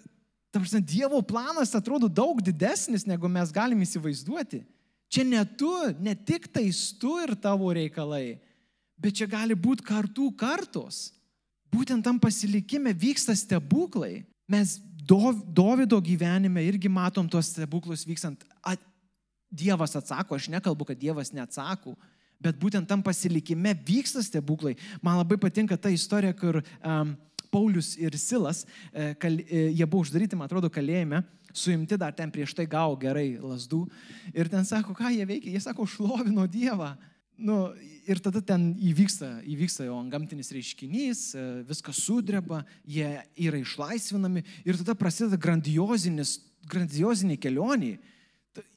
[0.54, 4.62] ta prasme, Dievo planas atrodo daug didesnis, negu mes galim įsivaizduoti.
[5.12, 8.38] Čia ne tu, ne tik tais tu ir tavo reikalai,
[8.94, 11.08] bet čia gali būti kartų kartos
[11.72, 14.22] būtent tam pasilikime vyksta stebuklai.
[14.50, 18.44] Mes Dovido gyvenime irgi matom tuos stebuklus vykstant.
[18.62, 18.80] At,
[19.52, 21.92] Dievas atsako, aš nekalbu, kad Dievas neatsako,
[22.40, 24.72] bet būtent tam pasilikime vyksta stebuklai.
[25.04, 27.12] Man labai patinka ta istorija, kur um,
[27.52, 31.20] Paulius ir Silas, e, kal, e, jie buvo uždaryti, man atrodo, kalėjime,
[31.52, 33.82] suimti dar ten prieš tai gavo gerai lasdų.
[34.32, 36.94] Ir ten sako, ką jie veikia, jie sako, šlovino Dievą
[37.42, 37.72] nu,
[38.08, 44.78] ir tada ten įvyksta, įvyksta jau gamtinis reiškinys, e, viskas sudreba, jie yra išlaisvinami ir
[44.80, 47.96] tada prasideda grandiozinė kelionė.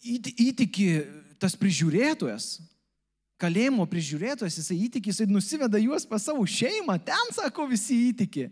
[0.06, 0.88] Įtiki
[1.42, 2.60] tas prižiūrėtojas,
[3.42, 8.48] kalėjimo prižiūrėtojas, jisai įtiki, jisai nusiveda juos pas savo šeimą, ten sako visi įtiki.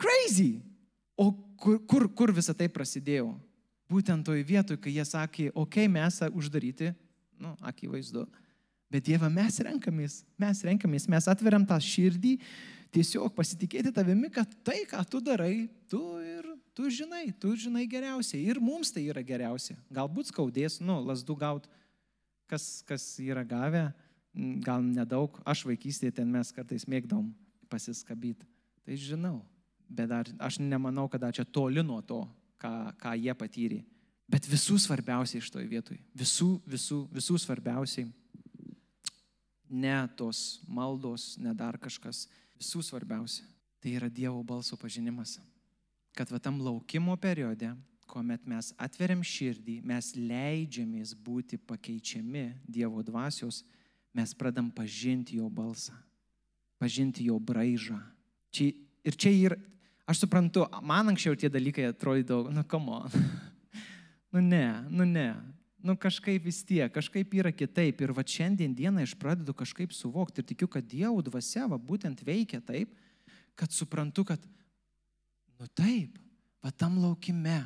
[0.00, 0.58] Crazy.
[1.20, 3.34] O kur, kur, kur visą tai prasidėjo?
[3.90, 6.92] Būtent toj vietoj, kai jie sakė, okei, okay, mes uždaryti,
[7.42, 8.24] nu, akivaizdu,
[8.90, 12.34] Bet Dieve, mes renkamės, mes renkamės, mes atveriam tą širdį,
[12.90, 18.42] tiesiog pasitikėti tavimi, kad tai, ką tu darai, tu ir tu žinai, tu žinai geriausiai.
[18.50, 19.76] Ir mums tai yra geriausia.
[19.94, 21.70] Galbūt skaudės, nu, lasdų gaut,
[22.50, 23.86] kas, kas yra gavę,
[24.66, 25.38] gal nedaug.
[25.46, 27.30] Aš vaikystėje ten mes kartais mėgdom
[27.70, 28.48] pasiskabyti.
[28.82, 29.36] Tai žinau.
[29.90, 32.24] Bet dar, aš nemanau, kad čia toli nuo to,
[32.62, 33.80] ką, ką jie patyrė.
[34.30, 35.98] Bet visų svarbiausiai iš toj vietoj.
[36.14, 38.06] Visų, visų, visų svarbiausiai
[39.70, 42.26] ne tos maldos, ne dar kažkas.
[42.58, 43.44] Visų svarbiausia-
[43.80, 45.38] tai yra Dievo balso pažinimas.
[46.12, 53.62] Kad va tam laukimo periode, kuomet mes atveriam širdį, mes leidžiamės būti pakeičiami Dievo dvasios,
[54.12, 55.94] mes pradam pažinti jo balsą,
[56.78, 58.02] pažinti jo braižą.
[58.50, 59.56] Čia, ir čia ir,
[60.06, 63.08] aš suprantu, man anksčiau tie dalykai atrodydavo, nu, kamo.
[64.32, 65.49] nu ne, nu ne
[65.82, 68.00] nu kažkaip vis tiek, kažkaip yra kitaip.
[68.00, 72.22] Ir va šiandien dieną aš pradedu kažkaip suvokti ir tikiu, kad Dievo dvasia va būtent
[72.26, 72.92] veikia taip,
[73.58, 74.44] kad suprantu, kad,
[75.60, 76.18] nu taip,
[76.64, 77.62] va tam laukime,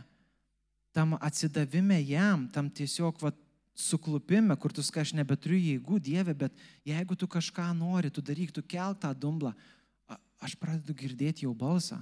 [0.94, 3.35] tam atsidavime jam, tam tiesiog va
[3.74, 6.55] suklupime, kur tu sakai, aš nebeturiu jėgų Dieve, bet
[6.87, 9.50] jeigu tu kažką nori, tu daryk, tu kelk tą dumblą,
[10.38, 11.98] aš pradedu girdėti jau balsą.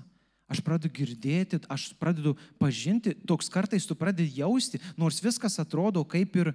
[0.52, 6.36] Aš pradedu girdėti, aš pradedu pažinti, toks kartais tu pradedi jausti, nors viskas atrodo kaip
[6.36, 6.52] ir,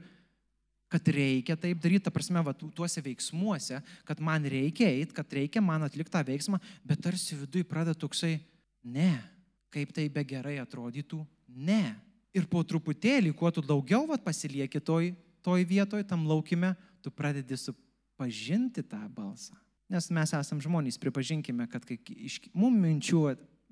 [0.91, 5.63] kad reikia taip daryti, ta prasme, va, tuose veiksmuose, kad man reikia eiti, kad reikia
[5.63, 8.37] man atlikti tą veiksmą, bet tarsi viduje pradeda toksai,
[8.85, 9.17] ne,
[9.73, 11.97] kaip tai be gerai atrodytų, ne.
[12.37, 15.09] Ir po truputėlį, kuo tu daugiau va, pasilieki toj,
[15.43, 19.57] toj vietoj, tam laukime, tu pradedi supažinti tą balsą.
[19.89, 23.21] Nes mes esam žmonės, pripažinkime, kad kai iš mums minčių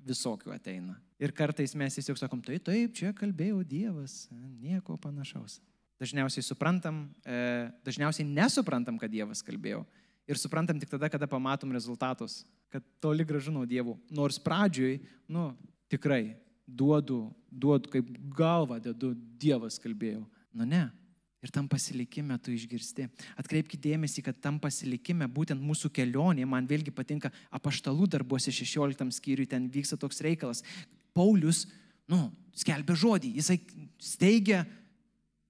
[0.06, 0.98] visokių ateina.
[1.22, 4.26] Ir kartais mes tiesiog sakom, tai taip, čia kalbėjo Dievas,
[4.62, 5.60] nieko panašaus.
[6.02, 9.86] Dažniausiai suprantam, e, dažniausiai nesuprantam, kad Dievas kalbėjo.
[10.28, 13.96] Ir suprantam tik tada, kada pamatom rezultatus, kad toli gražu nuo Dievo.
[14.12, 15.00] Nors pradžioj,
[15.32, 15.54] nu,
[15.92, 16.36] tikrai
[16.68, 20.26] duodu, duodu kaip galvą, dedu, Dievas kalbėjo.
[20.56, 20.90] Nu ne.
[21.46, 23.06] Ir tam pasilikime tu išgirsti.
[23.38, 29.46] Atkreipkite dėmesį, kad tam pasilikime būtent mūsų kelionė, man vėlgi patinka apaštalų darbuose 16 skyriui,
[29.46, 30.64] ten vyksta toks reikalas.
[31.14, 31.68] Paulius,
[32.10, 33.60] nu, skelbia žodį, jisai
[34.02, 34.64] steigia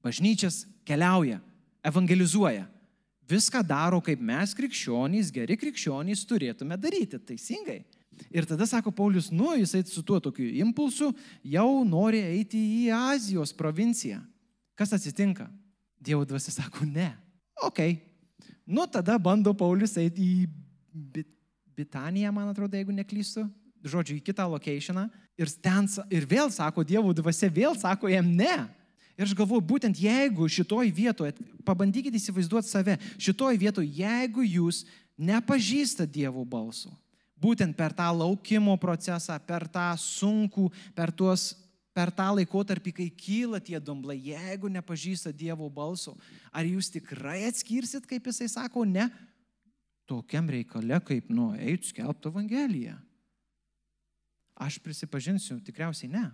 [0.03, 1.39] bažnyčias, keliauja,
[1.87, 2.67] evangelizuoja.
[3.31, 7.85] Viską daro, kaip mes krikščionys, geri krikščionys turėtume daryti, teisingai.
[8.35, 13.55] Ir tada sako Paulius, nu, jisai su tuo tokiu impulsu jau nori eiti į Azijos
[13.55, 14.19] provinciją.
[14.75, 15.47] Kas atsitinka?
[16.05, 17.11] Dievo dvasia sako, ne.
[17.65, 17.81] Ok.
[18.65, 20.49] Nu, tada bando Paulius eiti į
[20.93, 21.31] Bit
[21.75, 23.43] Bitaniją, man atrodo, jeigu neklystu.
[23.85, 25.09] Žodžiu, į kitą lokationą.
[25.35, 28.63] Ir, ten, ir vėl sako, Dievo dvasia vėl sako jam ne.
[29.15, 31.35] Ir aš galvoju, būtent jeigu šitoj vietoje,
[31.67, 34.83] pabandykite įsivaizduoti save, šitoj vietoje, jeigu jūs
[35.15, 36.91] nepažįstate Dievo balso,
[37.39, 41.53] būtent per tą laukimo procesą, per tą sunkų, per tuos
[41.95, 46.17] per tą laikotarpį, kai kyla tie dumblai, jeigu nepažįsta Dievo balso,
[46.51, 49.07] ar jūs tikrai atskirsit, kaip jisai sako, ne,
[50.09, 52.97] tokiam reikale, kaip, nu, eit skelbti Evangeliją.
[54.55, 56.27] Aš prisipažinsiu, tikriausiai ne.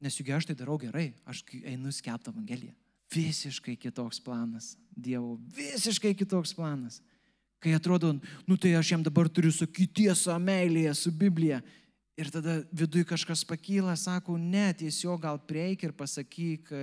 [0.00, 2.74] Nes juk aš tai darau gerai, aš einu skelbti Evangeliją.
[3.10, 4.76] Visiškai kitoks planas.
[4.94, 7.00] Dievo, visiškai kitoks planas.
[7.60, 8.14] Kai atrodo,
[8.48, 11.60] nu tai aš jam dabar turiu sakyti tiesą meilėje su Biblija.
[12.18, 16.80] Ir tada viduje kažkas pakyla, sako, ne, tiesiog gal prieik ir pasakyk e,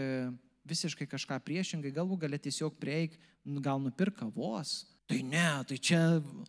[0.68, 4.86] visiškai kažką priešingai, galbūt gali tiesiog prieik, nu, gal nupirk kavos.
[5.08, 6.00] Tai ne, tai čia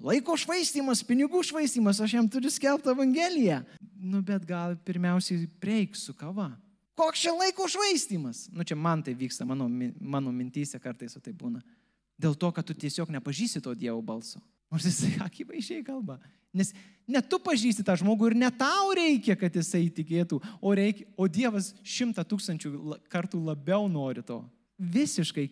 [0.03, 3.61] laiko švaistimas, pinigų švaistimas, aš jam turiu skelbti Evangeliją.
[3.99, 6.51] Nu, bet gal pirmiausiai prieik su kava.
[6.99, 8.49] Koks čia laiko švaistimas?
[8.51, 11.63] Nu, čia man tai vyksta, mano, mano mintysė kartais tai būna.
[12.19, 14.43] Dėl to, kad tu tiesiog nepažįsti to Dievo balso.
[14.73, 16.19] Nors jisai akivaizdžiai kalba.
[16.55, 16.73] Nes
[17.09, 21.29] ne tu pažįsti tą žmogų ir ne tau reikia, kad jisai įtikėtų, o, reikia, o
[21.29, 24.43] Dievas šimtą tūkstančių kartų labiau nori to.
[24.79, 25.49] Visiškai,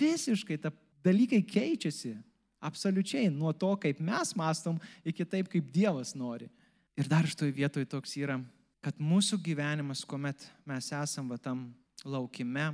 [0.00, 0.72] visiškai ta
[1.04, 2.16] dalykai keičiasi.
[2.64, 6.48] Absoliučiai nuo to, kaip mes mastom, iki taip, kaip Dievas nori.
[6.96, 8.38] Ir dar šitoje vietoje toks yra,
[8.84, 11.66] kad mūsų gyvenimas, kuomet mes esam va tam
[12.04, 12.70] laukime,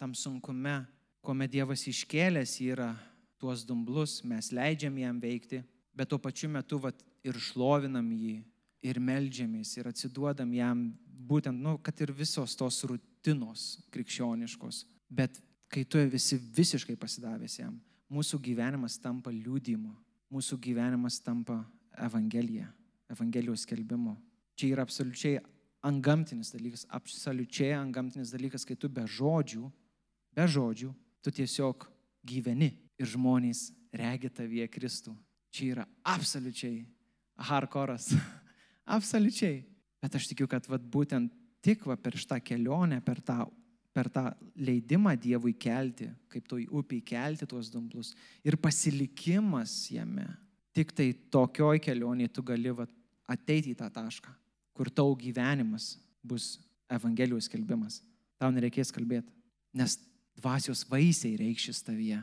[0.00, 0.80] tam sunkume,
[1.22, 2.90] kuomet Dievas iškėlęs yra
[3.38, 5.62] tuos dumblus, mes leidžiam jam veikti,
[5.94, 8.40] bet tuo pačiu metu vat, ir šlovinam jį,
[8.82, 10.84] ir melžiamės, ir atsiduodam jam,
[11.28, 14.82] būtent, nu, kad ir visos tos rutinos krikščioniškos.
[15.12, 15.38] Bet
[15.72, 17.76] kai tu esi visiškai pasidavęs jam,
[18.12, 19.92] mūsų gyvenimas tampa liūdimu,
[20.32, 21.62] mūsų gyvenimas tampa
[22.00, 22.68] Evangelija,
[23.12, 24.16] Evangelijos skelbimu.
[24.56, 25.40] Čia yra absoliučiai
[25.84, 29.64] angamtinis dalykas, absoliučiai angamtinis dalykas, kai tu be žodžių,
[30.36, 31.86] be žodžių, tu tiesiog
[32.26, 35.14] gyveni ir žmonės regi tavyje Kristų.
[35.52, 36.80] Čia yra absoliučiai
[37.48, 38.12] hardcore'as.
[38.96, 39.62] absoliučiai.
[40.02, 43.44] Bet aš tikiu, kad vat, būtent tik va, per šitą kelionę, per tą,
[43.94, 44.24] per tą
[44.58, 50.26] leidimą Dievui kelti, kaip toj upiai kelti tuos dumblus ir pasilikimas jame,
[50.74, 52.88] tik tai tokioj kelionėje tu gali va,
[53.30, 54.32] ateiti į tą tašką,
[54.74, 56.56] kur tau gyvenimas bus
[56.92, 58.02] Evangelijos skelbimas.
[58.36, 59.30] Tau nereikės kalbėti,
[59.78, 59.94] nes
[60.36, 62.18] dvasios vaisiai reikšis tavyje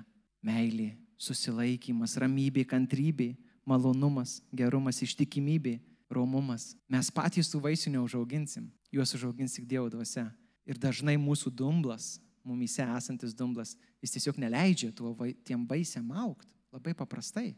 [0.45, 3.33] meilė, susilaikymas, ramybė, kantrybė,
[3.67, 5.77] malonumas, gerumas, ištikimybė,
[6.09, 6.71] romumas.
[6.89, 10.29] Mes patys tų vaisių neužauginsim, juos užaugins tik Dievo dvasia.
[10.69, 15.13] Ir dažnai mūsų dumblas, mumise esantis dumblas, jis tiesiog neleidžia tuo,
[15.45, 16.49] tiem vaisiam aukti.
[16.73, 17.55] Labai paprastai.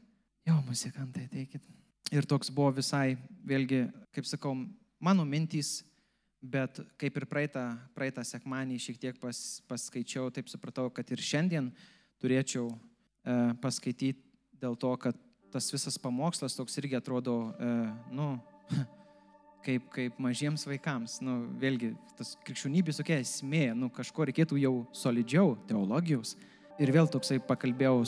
[0.48, 1.64] Jo, muzikantai, teikit.
[2.12, 4.56] Ir toks buvo visai, vėlgi, kaip sakau,
[5.04, 5.82] mano mintys,
[6.42, 9.38] bet kaip ir praeitą, praeitą sekmanį šiek tiek pas,
[9.70, 11.70] paskaičiau, taip supratau, kad ir šiandien
[12.24, 12.72] turėčiau
[13.62, 14.22] paskaityti
[14.62, 15.18] dėl to, kad
[15.52, 17.70] tas visas pamokslas toks irgi atrodo, e,
[18.16, 18.28] nu,
[19.66, 21.20] kaip, kaip mažiems vaikams.
[21.26, 26.38] Nu, vėlgi, tas krikščionybės tokia esmė, nu, kažko reikėtų jau solidžiau, teologijos.
[26.82, 28.04] Ir vėl toksai pakalbėjau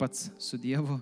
[0.00, 0.98] pats su Dievu.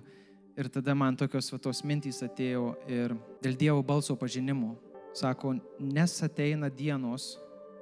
[0.53, 4.75] Ir tada man tokios va, tos mintys atėjo ir dėl Dievo balso pažinimo.
[5.17, 7.33] Sako, nes ateina dienos,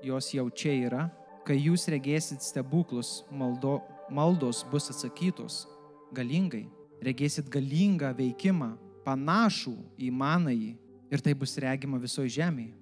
[0.03, 1.03] jos jau čia yra,
[1.47, 3.79] kai jūs regėsit stebuklus maldo,
[4.11, 5.65] maldos bus atsakytos
[6.11, 6.67] galingai,
[7.01, 10.71] regėsit galingą veikimą, panašų į manąjį
[11.11, 12.75] ir tai bus regima visoje žemėje,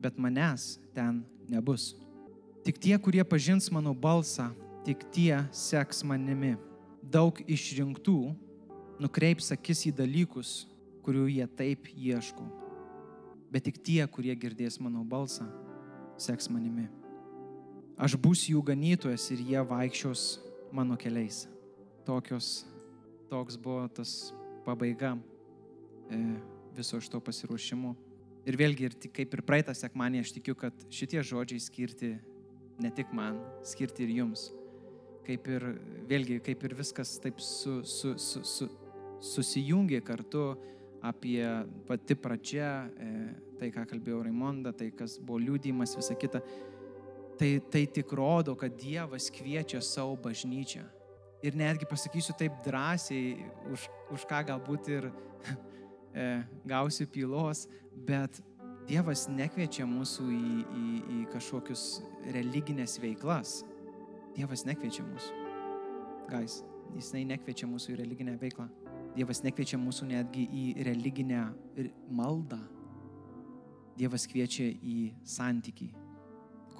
[0.00, 1.94] bet manęs ten nebus.
[2.64, 4.50] Tik tie, kurie pažins mano balsą,
[4.84, 6.54] tik tie seks manimi.
[7.00, 8.18] Daug išrinktų
[9.00, 10.68] nukreips akis į dalykus,
[11.04, 12.44] kurių jie taip ieško.
[13.50, 15.48] Bet tik tie, kurie girdės mano balsą,
[16.20, 16.86] seks manimi.
[18.00, 20.28] Aš būsiu jų ganytojas ir jie vaikščios
[20.72, 21.44] mano keliais.
[22.06, 22.66] Tokios,
[23.30, 24.32] toks buvo tas
[24.64, 25.16] pabaiga
[26.10, 26.20] e,
[26.76, 27.94] viso šito pasiruošimo.
[28.48, 32.14] Ir vėlgi, ir kaip ir praeitą sekmanį, aš tikiu, kad šitie žodžiai skirti
[32.80, 34.50] ne tik man, skirti ir jums.
[35.30, 35.64] kaip ir,
[36.10, 38.66] vėlgi, kaip ir viskas taip su, su, su, su,
[39.22, 40.56] susijungė kartu
[41.06, 41.44] apie
[41.86, 43.10] pati pradžia, e,
[43.60, 46.42] tai ką kalbėjo Raimonda, tai kas buvo liūdimas, visa kita.
[47.40, 50.82] Tai, tai tik rodo, kad Dievas kviečia savo bažnyčią.
[51.40, 55.06] Ir netgi pasakysiu taip drąsiai, už, už ką galbūt ir
[56.12, 56.26] e,
[56.68, 57.64] gausiu pylos,
[57.96, 58.42] bet
[58.84, 61.84] Dievas nekviečia mūsų į, į, į kažkokius
[62.36, 63.62] religinės veiklas.
[64.36, 65.40] Dievas nekviečia mūsų.
[66.28, 66.58] Gais,
[66.92, 68.68] jisai nekviečia mūsų į religinę veiklą.
[69.16, 71.48] Dievas nekviečia mūsų netgi į religinę
[72.12, 72.60] maldą.
[73.96, 75.88] Dievas kviečia į santykį,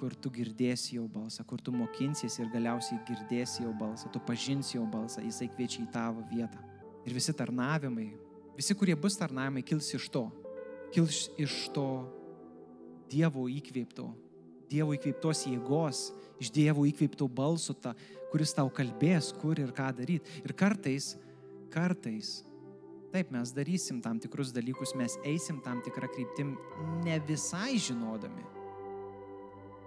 [0.01, 4.79] kur tu girdėsi jo balsą, kur tu mokinsiesi ir galiausiai girdėsi jo balsą, tu pažinsi
[4.79, 6.57] jo balsą, jisai kviečia į tavo vietą.
[7.05, 8.09] Ir visi tarnavimai,
[8.57, 10.25] visi, kurie bus tarnavimai, kils iš to
[10.91, 11.87] kils iš to
[13.11, 14.05] Dievo įkvėpto,
[14.71, 17.91] Dievo įkvėptos jėgos, iš Dievo įkvėpto balso, ta,
[18.31, 20.39] kuris tau kalbės, kur ir ką daryti.
[20.45, 21.17] Ir kartais,
[21.73, 22.37] kartais,
[23.11, 26.55] taip mes darysim tam tikrus dalykus, mes eisim tam tikrą kryptim,
[27.03, 28.47] ne visai žinodami.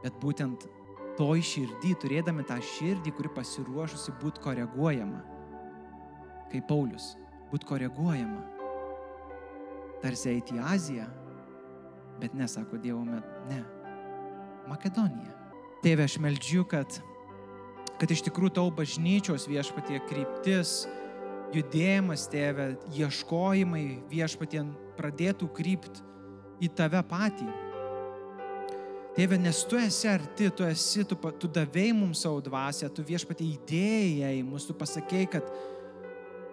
[0.05, 0.67] Bet būtent
[1.19, 5.23] toj širdį, turėdami tą širdį, kuri pasiruošusi būti koreguojama,
[6.53, 7.15] kaip Paulius,
[7.53, 8.43] būti koreguojama
[10.05, 11.07] tarsi eiti į Aziją,
[12.21, 13.63] bet nesako Dievo, ne,
[14.69, 15.33] Makedonija.
[15.85, 16.99] Tėve, aš meldžiu, kad,
[18.01, 20.83] kad iš tikrųjų tau bažnyčios viešpatie kryptis,
[21.57, 24.65] judėjimas, tėve, ieškojimai viešpatie
[24.99, 26.05] pradėtų krypti
[26.65, 27.49] į tave patį.
[29.15, 33.47] Tėve, nes tu esi arti, tu esi, tu, tu davėjai mums savo dvasę, tu viešpatie
[33.47, 35.53] įdėjai mus, tu pasakėjai, kad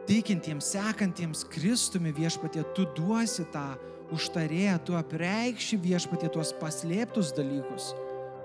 [0.05, 3.65] tikintiems, sekantiems Kristumi viešpatie, tu duosi tą
[4.13, 7.95] užtarėją, tu apreikši viešpatie tuos paslėptus dalykus.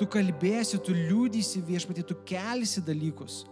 [0.01, 3.43] Tu kalbėsi, tu liūdysi viešpatie, tu kelsi dalykus.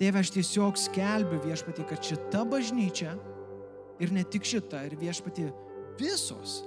[0.00, 3.18] Tėve, aš tiesiog skelbiu viešpatie, kad šita bažnyčia
[4.00, 5.48] ir ne tik šita, ir viešpatie
[6.00, 6.62] visos.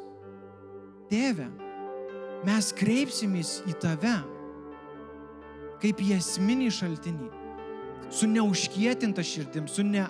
[1.09, 1.49] Tėve,
[2.45, 4.15] mes kreipsimės į tave
[5.82, 7.30] kaip į esminį šaltinį,
[8.13, 10.04] su neužkietinta širdim, su ne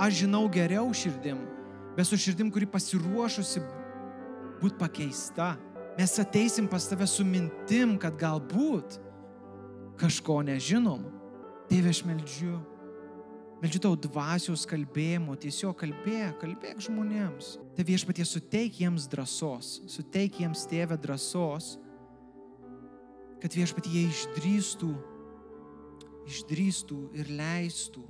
[0.00, 1.40] aš žinau geriau širdim,
[1.96, 3.62] bet su širdim, kuri pasiruošusi
[4.60, 5.54] būti pakeista.
[5.94, 8.98] Mes ateisim pas tave su mintim, kad galbūt
[10.00, 11.04] kažko nežinom.
[11.70, 12.58] Tėve, aš meldžiu.
[13.62, 17.54] Meldžiu tau dvasios kalbėjimo, tiesiog kalbėk, kalbėk žmonėms.
[17.76, 21.76] Tai viešpatie suteik jiems drąsos, suteik jiems tėvę drąsos,
[23.40, 24.90] kad viešpatie jie išdrįstų,
[26.28, 28.04] išdrįstų ir leistų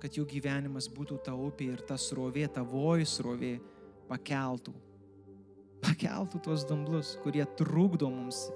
[0.00, 3.56] kad jų gyvenimas būtų ta upė ir ta srovė, tavoji srovė
[4.10, 4.74] pakeltų.
[5.82, 8.46] Pakeltų tuos dumblus, kurie trukdo mums,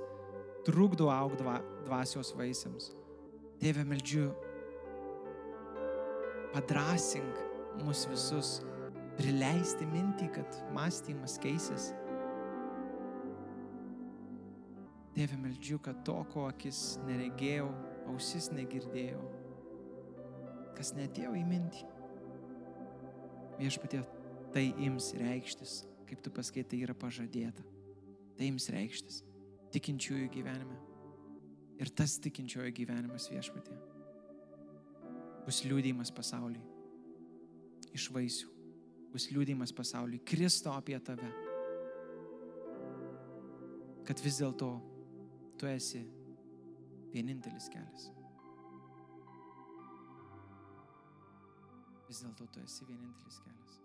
[0.67, 1.47] trukdo augti
[1.87, 2.91] dvasios vaisiams.
[3.61, 4.31] Tėve, meldžiu,
[6.55, 7.39] padrasink
[7.85, 8.59] mus visus,
[9.19, 11.91] prileisti mintį, kad mąstymas keisis.
[15.15, 17.69] Tėve, meldžiu, kad to, ko akis neregėjau,
[18.11, 19.21] ausis negirdėjau,
[20.79, 21.85] kas netėjo į mintį.
[23.61, 24.01] Viešpatie,
[24.55, 27.67] tai ims reikštis, kaip tu pasakai, tai yra pažadėta.
[28.39, 29.21] Tai ims reikštis
[29.75, 30.79] tikinčiųjų gyvenime.
[31.81, 33.77] Ir tas tikinčiojo gyvenimas viešpatie
[35.47, 36.63] bus liūdėjimas pasauliui.
[37.97, 38.53] Iš vaisių.
[39.11, 40.23] Bus liūdėjimas pasauliui.
[40.27, 41.33] Kristo apie tave.
[44.07, 44.71] Kad vis dėlto
[45.59, 46.05] tu esi
[47.13, 48.11] vienintelis kelias.
[52.11, 53.80] vis dėlto tu esi vienintelis kelias.